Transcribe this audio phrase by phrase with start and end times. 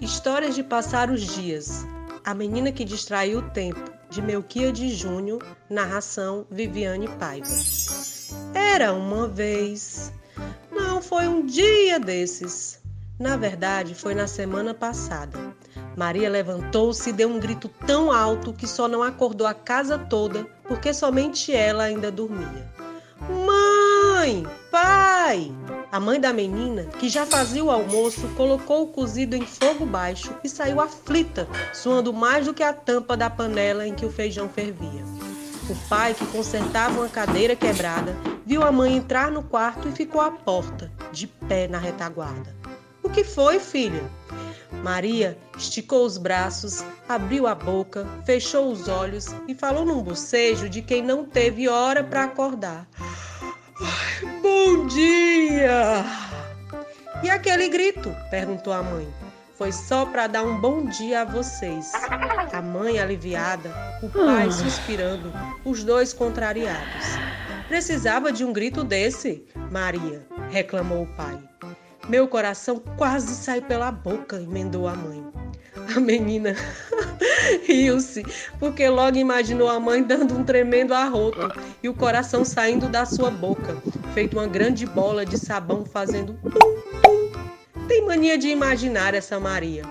[0.00, 1.84] Histórias de Passar os Dias.
[2.24, 7.48] A Menina que Distraiu o Tempo, de Melquia de Júnior, narração Viviane Paiva.
[8.54, 10.12] Era uma vez.
[10.70, 12.80] Não foi um dia desses.
[13.18, 15.36] Na verdade, foi na semana passada.
[15.96, 20.44] Maria levantou-se e deu um grito tão alto que só não acordou a casa toda,
[20.68, 22.72] porque somente ela ainda dormia.
[23.28, 24.46] Mãe!
[24.70, 25.52] Pai!
[25.90, 30.34] A mãe da menina, que já fazia o almoço, colocou o cozido em fogo baixo
[30.44, 34.50] e saiu aflita, suando mais do que a tampa da panela em que o feijão
[34.50, 35.02] fervia.
[35.70, 38.14] O pai, que consertava uma cadeira quebrada,
[38.44, 42.54] viu a mãe entrar no quarto e ficou à porta, de pé na retaguarda.
[43.02, 44.04] O que foi, filha?
[44.82, 50.82] Maria esticou os braços, abriu a boca, fechou os olhos e falou num bocejo de
[50.82, 52.86] quem não teve hora para acordar.
[54.60, 56.04] Bom dia!
[57.22, 58.12] E aquele grito?
[58.28, 59.06] perguntou a mãe.
[59.54, 61.92] Foi só para dar um bom dia a vocês.
[62.52, 63.70] A mãe aliviada,
[64.02, 64.50] o pai ah.
[64.50, 65.32] suspirando,
[65.64, 67.06] os dois contrariados.
[67.68, 71.38] Precisava de um grito desse, Maria, reclamou o pai.
[72.08, 75.24] Meu coração quase sai pela boca, emendou a mãe.
[75.94, 76.54] A menina
[77.66, 78.22] riu-se,
[78.58, 81.50] porque logo imaginou a mãe dando um tremendo arroto
[81.82, 83.76] e o coração saindo da sua boca,
[84.12, 89.82] feito uma grande bola de sabão fazendo tum, Tem mania de imaginar essa Maria.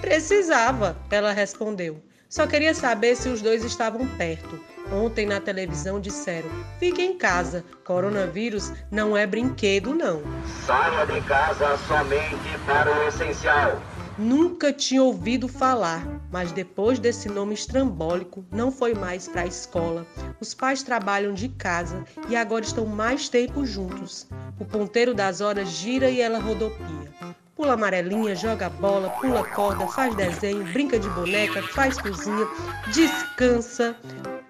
[0.00, 2.02] Precisava, ela respondeu.
[2.28, 4.58] Só queria saber se os dois estavam perto.
[4.90, 10.22] Ontem na televisão disseram: fique em casa, coronavírus não é brinquedo, não.
[10.66, 13.80] Saia de casa somente para o essencial.
[14.18, 20.06] Nunca tinha ouvido falar, mas depois desse nome estrambólico, não foi mais para a escola.
[20.38, 24.26] Os pais trabalham de casa e agora estão mais tempo juntos.
[24.60, 27.10] O ponteiro das horas gira e ela rodopia.
[27.56, 32.46] Pula amarelinha, joga bola, pula corda, faz desenho, brinca de boneca, faz cozinha,
[32.92, 33.96] descansa,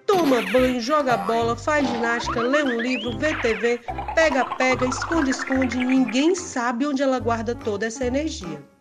[0.05, 3.79] toma banho, joga bola, faz ginástica, lê um livro, vê TV,
[4.13, 5.77] pega, pega, esconde, esconde.
[5.77, 8.72] Ninguém sabe onde ela guarda toda essa energia.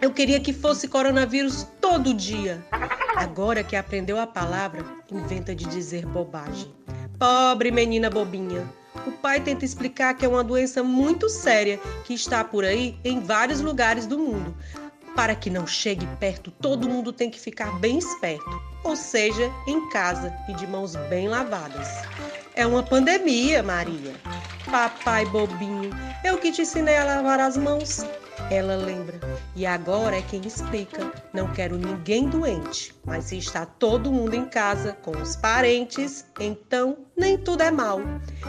[0.00, 2.64] Eu queria que fosse coronavírus todo dia.
[3.16, 6.74] Agora que aprendeu a palavra, inventa de dizer bobagem.
[7.18, 8.66] Pobre menina bobinha.
[9.06, 13.20] O pai tenta explicar que é uma doença muito séria que está por aí em
[13.20, 14.56] vários lugares do mundo.
[15.14, 19.86] Para que não chegue perto, todo mundo tem que ficar bem esperto, ou seja, em
[19.90, 21.88] casa e de mãos bem lavadas.
[22.54, 24.14] É uma pandemia, Maria.
[24.70, 25.90] Papai bobinho,
[26.24, 28.02] eu que te ensinei a lavar as mãos.
[28.50, 29.20] Ela lembra.
[29.54, 31.12] E agora é quem explica.
[31.32, 36.98] Não quero ninguém doente, mas se está todo mundo em casa com os parentes, então
[37.16, 38.00] nem tudo é mal.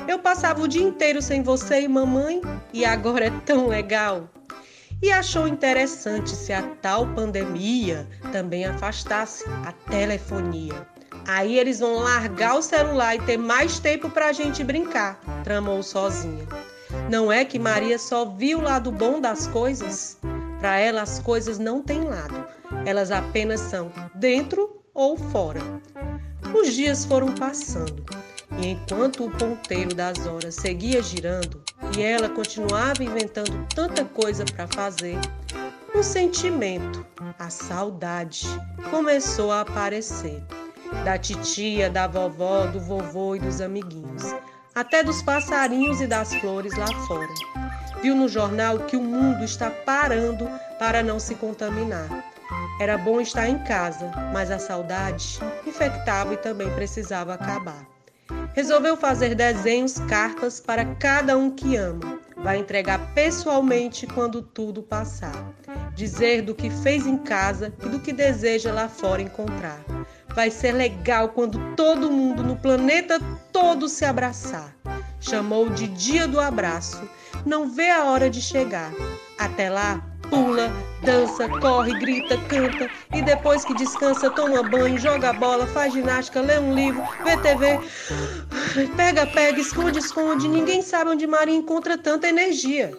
[0.08, 2.42] Eu passava o dia inteiro sem você e mamãe
[2.74, 4.28] e agora é tão legal.
[5.04, 10.88] E achou interessante se a tal pandemia também afastasse a telefonia.
[11.28, 15.84] Aí eles vão largar o celular e ter mais tempo para a gente brincar, tramou
[15.84, 16.48] sozinha.
[17.10, 20.18] Não é que Maria só viu o lado bom das coisas?
[20.60, 22.46] Para ela, as coisas não têm lado,
[22.86, 25.62] elas apenas são dentro ou fora.
[26.54, 28.04] Os dias foram passando
[28.60, 31.62] e enquanto o ponteiro das horas seguia girando
[31.98, 35.18] e ela continuava inventando tanta coisa para fazer,
[35.96, 37.06] um sentimento,
[37.40, 38.46] a saudade,
[38.90, 40.44] começou a aparecer.
[41.04, 44.34] Da titia, da vovó, do vovô e dos amiguinhos
[44.74, 47.28] até dos passarinhos e das flores lá fora.
[48.02, 50.50] Viu no jornal que o mundo está parando
[50.80, 52.08] para não se contaminar.
[52.80, 57.86] Era bom estar em casa, mas a saudade infectava e também precisava acabar.
[58.54, 62.20] Resolveu fazer desenhos, cartas para cada um que ama.
[62.44, 65.54] Vai entregar pessoalmente quando tudo passar.
[65.94, 69.80] Dizer do que fez em casa e do que deseja lá fora encontrar.
[70.34, 73.20] Vai ser legal quando todo mundo no planeta
[73.52, 74.76] todo se abraçar.
[75.20, 77.08] Chamou de Dia do Abraço.
[77.46, 78.92] Não vê a hora de chegar.
[79.38, 80.72] Até lá, pula,
[81.04, 86.58] dança, corre, grita, canta e depois que descansa, toma banho, joga bola, faz ginástica, lê
[86.58, 87.80] um livro, vê TV.
[88.96, 90.48] Pega, pega, esconde, esconde.
[90.48, 92.98] Ninguém sabe onde Maria encontra tanta energia.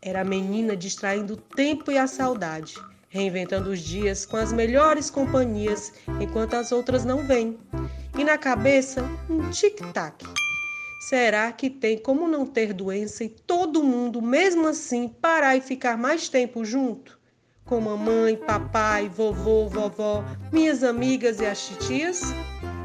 [0.00, 2.74] Era a menina distraindo o tempo e a saudade
[3.10, 7.58] reinventando os dias com as melhores companhias enquanto as outras não vêm.
[8.16, 10.24] E na cabeça, um tic-tac.
[11.10, 15.98] Será que tem como não ter doença e todo mundo, mesmo assim, parar e ficar
[15.98, 17.18] mais tempo junto?
[17.64, 20.22] Com mamãe, papai, vovô, vovó,
[20.52, 22.20] minhas amigas e as titias?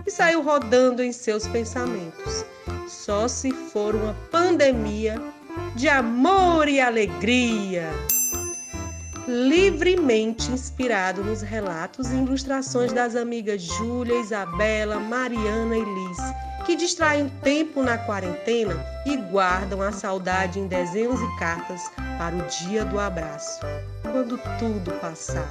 [0.08, 2.44] E saiu rodando em seus pensamentos.
[2.88, 5.22] Só se for uma pandemia
[5.76, 7.92] de amor e alegria.
[9.28, 16.18] livremente inspirado nos relatos e ilustrações das amigas Júlia, Isabela, Mariana e Liz,
[16.66, 22.42] que distraem tempo na quarentena e guardam a saudade em desenhos e cartas para o
[22.48, 23.60] dia do abraço,
[24.02, 25.48] quando tudo passar.